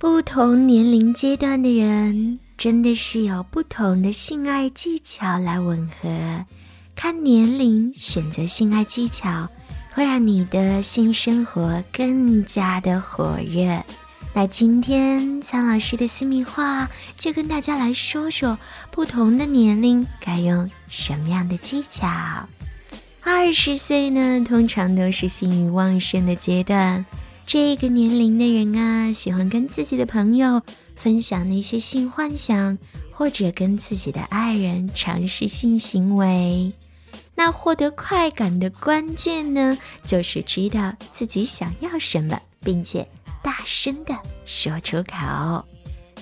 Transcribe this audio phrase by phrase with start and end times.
[0.00, 6.46] 不同年龄阶段的人真的是有不同的性爱技巧来吻合。
[6.96, 9.46] 看年龄选择性爱技巧，
[9.92, 13.84] 会让你的性生活更加的火热。
[14.32, 16.88] 那今天苍老师的私密话
[17.18, 18.58] 就跟大家来说说，
[18.90, 22.08] 不同的年龄该用什么样的技巧。
[23.22, 27.04] 二十岁呢，通常都是性欲旺盛的阶段。
[27.52, 30.62] 这个年龄的人啊，喜欢跟自己的朋友
[30.94, 32.78] 分享那些性幻想，
[33.10, 36.72] 或者跟自己的爱人尝试性行为。
[37.34, 43.04] 那获得快感的关键呢，就是知道自己想要什么，并且
[43.42, 45.64] 大声的说出口。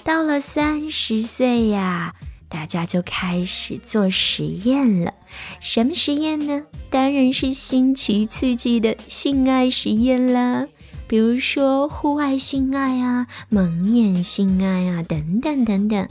[0.03, 2.15] 到了三十岁呀，
[2.49, 5.13] 大家就开始做实验了。
[5.61, 6.63] 什么实验呢？
[6.89, 10.67] 当然是新奇刺激的性爱实验啦。
[11.09, 16.07] 比如说户外性爱啊、蒙眼性爱啊等等等等。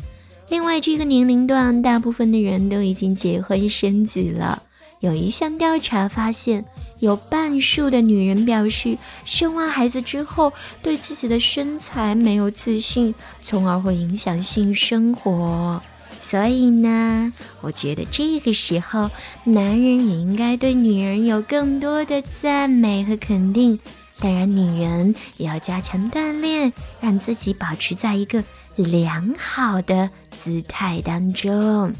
[0.49, 4.63] 另外，这个年龄段大部分的人都已经结婚生子了。
[4.99, 6.65] 有一项调查发现，
[6.99, 15.79] 有半数的女人表示，生完孩子之后对自己的身材没有自信，从而会影响性生活。
[16.19, 19.11] 所以呢，我觉得这个时候，
[19.43, 23.79] 男人也应该对女人有更多的赞美和肯定。
[24.19, 28.43] 当然，女人也要加强锻炼，让自己保持在一个
[28.75, 31.93] 良好的姿态当中。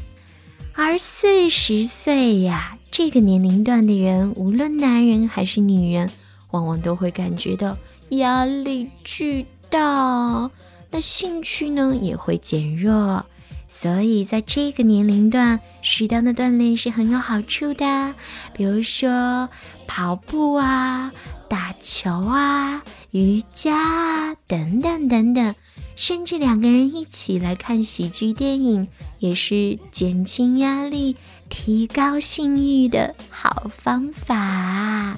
[0.74, 6.10] 而四十岁呀，这个年龄段的人，无论男人还是女人，
[6.50, 7.76] 往往都会感觉到
[8.10, 10.50] 压力巨大，
[10.90, 13.24] 那兴趣呢也会减弱。
[13.68, 18.14] 所以，在这个年龄段，适当的锻炼是很有好处的，
[18.54, 19.48] 比如说
[19.86, 21.12] 跑步啊。
[21.48, 25.54] 打球啊，瑜伽啊，等等等等，
[25.96, 31.16] 甚至两个人一起来看喜剧电影，也是减轻压力、
[31.48, 35.16] 提高性欲的好方法。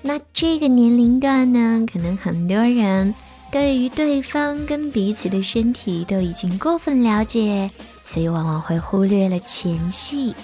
[0.00, 3.14] 那这个年龄段呢，可能很多人
[3.52, 7.70] 对于对方跟彼此的身体都已经过分了解，
[8.04, 10.34] 所以往往会忽略了前戏。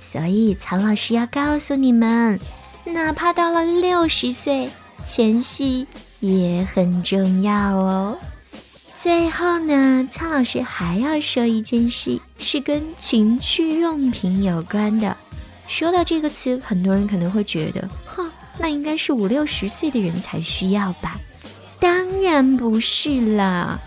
[0.00, 2.40] 所以曹老师要告诉你们。
[2.86, 4.70] 哪怕到了六十岁，
[5.08, 5.86] 前戏
[6.20, 8.18] 也很重要哦。
[8.94, 15.16] 最后呢，苍老师还要说一件事，是跟情趣用品有关的。
[15.66, 21.18] 说到这个词，很多人可能会觉得，哼，那应该是五六十岁的人才需要吧？
[21.80, 23.80] 当然不是啦。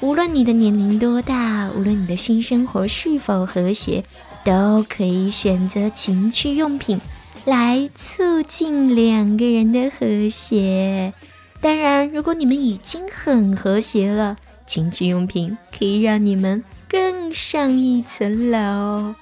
[0.00, 4.04] 无论你的年龄多大，无论你的性生活是否和谐，
[4.42, 7.00] 都可以选择情趣用品。
[7.46, 11.14] 来促进两个人的和谐。
[11.60, 14.36] 当然，如果你们已经很和谐了，
[14.66, 19.14] 情趣用品可以让你们更上一层楼。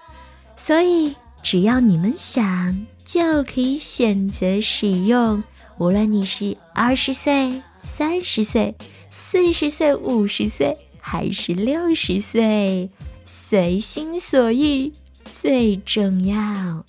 [0.56, 5.44] 所以，只要你们想，就可以选择使用。
[5.76, 8.74] 无论你是二十岁、三十岁、
[9.10, 12.88] 四十岁、五十岁，还是六十岁，
[13.26, 14.90] 随心所欲
[15.24, 16.86] 最重要。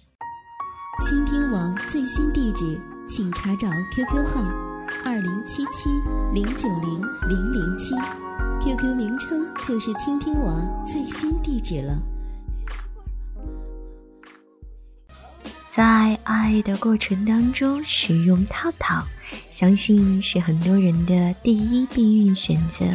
[1.01, 4.41] 倾听网最新地址，请查找 QQ 号
[5.03, 5.89] 二零七七
[6.33, 7.93] 零九零零零七
[8.61, 11.97] ，QQ 名称就是倾听网最新地址了。
[15.67, 19.03] 在爱的过程当中使用套套，
[19.51, 22.85] 相信是很多人的第一避孕选择。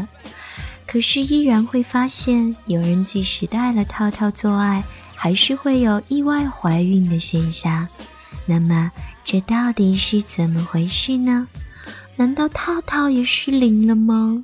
[0.87, 4.83] 可是依然会发现，有人即使戴了套套做爱。
[5.23, 7.87] 还是会有意外怀孕的现象，
[8.47, 8.91] 那么
[9.23, 11.47] 这到底是怎么回事呢？
[12.17, 14.43] 难道套套也失灵了吗？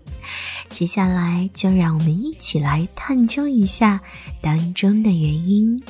[0.72, 4.00] 接下来就让我们一起来探究一下
[4.40, 5.82] 当中的原因。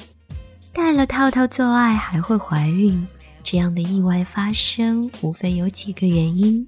[0.73, 3.07] 戴了套套做爱还会怀孕，
[3.45, 6.67] 这样的意外发生无非有几个原因。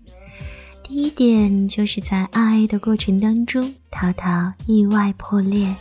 [0.85, 5.75] 第一点就是在爱的过程当中，套套意外破裂。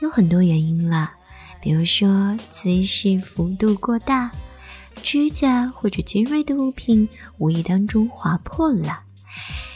[0.00, 1.12] 有很多原因啦，
[1.60, 4.30] 比如说姿势幅度过大，
[5.02, 7.08] 指甲或者尖锐的物品
[7.38, 9.00] 无意当中划破了。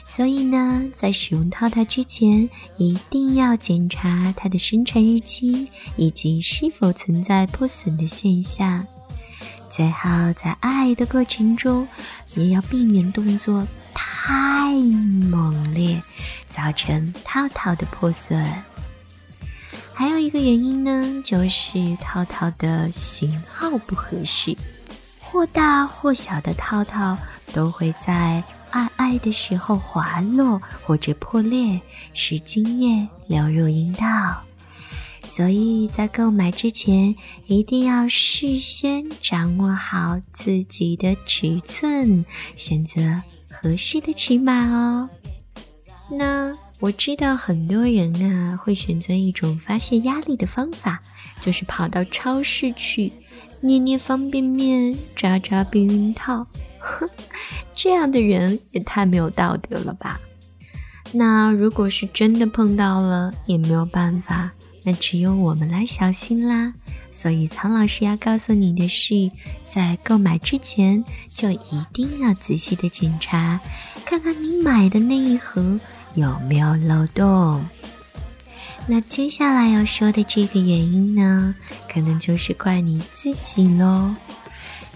[0.04, 8.86] 所以呢，在使用套套之前，一定要检查它的生产日期以及是否存在破损的现象。
[9.70, 11.88] 最后在爱的过程中，
[12.34, 14.74] 也要避免动作太
[15.30, 16.00] 猛烈，
[16.50, 18.46] 造成套套的破损。
[20.02, 24.56] 还有一个原因呢，就是套套的型号不合适，
[25.20, 27.16] 或大或小的套套
[27.52, 31.80] 都会在爱爱的时候滑落或者破裂，
[32.14, 34.42] 使精液流入阴道。
[35.22, 37.14] 所以在购买之前，
[37.46, 42.26] 一定要事先掌握好自己的尺寸，
[42.56, 45.08] 选择合适的尺码哦。
[46.10, 51.00] 那我知道很多人啊会选择一种发泄压力的方法，
[51.40, 53.12] 就是跑到超市去
[53.60, 56.44] 捏捏方便面、扎扎避孕套。
[56.80, 57.08] 哼，
[57.72, 60.20] 这样的人也太没有道德了吧？
[61.12, 64.50] 那如果是真的碰到了，也没有办法。
[64.82, 66.74] 那只有我们来小心啦，
[67.12, 69.30] 所以苍老师要告诉你的是，
[69.70, 73.60] 在购买之前就一定要仔细的检查，
[74.04, 75.78] 看看你买的那一盒
[76.14, 77.64] 有没有漏洞。
[78.86, 81.54] 那接下来要说的这个原因呢，
[81.92, 84.14] 可能就是怪你自己喽，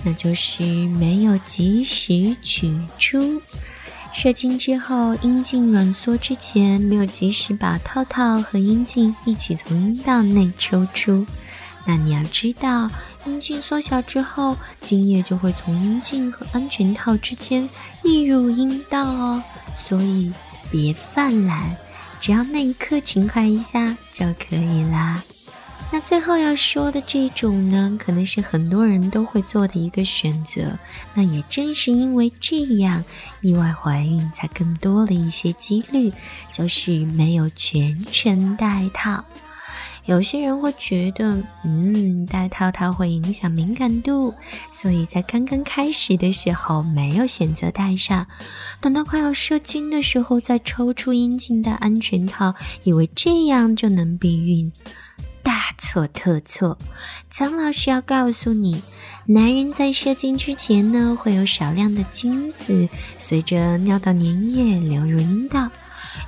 [0.03, 3.41] 那就是没有及时取出。
[4.13, 11.27] 射精之后，阴茎软缩之前，没有及时把套套和阴茎一起从阴道内抽出。
[11.85, 12.91] 那你要知道，
[13.27, 17.69] 阴茎缩小之后，精液就会从阴茎和安全套之间
[18.03, 19.43] 溢入阴道哦。
[19.75, 20.33] 所以
[20.71, 21.77] 别犯懒，
[22.21, 25.23] 只要那一刻勤快一下就可以啦。
[25.93, 30.77] 那最后要说的这种呢，可能是很多人都会做的一个选择。
[31.15, 33.05] 那也正是因为这样，
[33.41, 36.13] 意外怀孕才更多了一些几率，
[36.51, 39.25] 就是没有全程戴套。
[40.07, 44.33] 有些人会觉得，嗯，戴套套会影响敏感度，
[44.73, 48.27] 所以在刚刚开始的时候没有选择戴上，
[48.81, 52.55] 等到快要射精的时候再抽出阴茎戴安全套，
[52.85, 54.73] 以为这样就能避孕。
[55.43, 56.77] 大错特错！
[57.31, 58.83] 苍老师要告诉你，
[59.27, 64.23] 男人在射精之前呢，会有少量的精子随着尿道粘
[64.53, 65.69] 液流入阴道。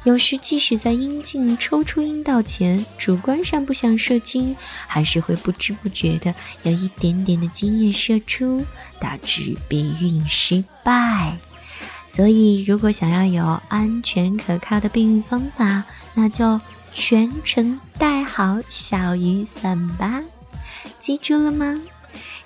[0.08, 4.56] 有时即使在阴茎抽出阴道前，主观上不想射精，
[4.86, 8.64] 还是会不知不觉的有一点点的精液射出，
[8.98, 11.36] 导致避孕失败。
[12.06, 15.84] 所以，如果想要有安全可靠的避孕方法，
[16.14, 16.58] 那就。
[16.90, 20.20] 全程带好小雨伞吧，
[20.98, 21.80] 记住了吗？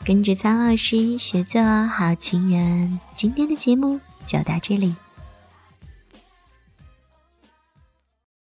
[0.04, 4.94] 跟着苍老师学做好情人，今天的节目就到这里。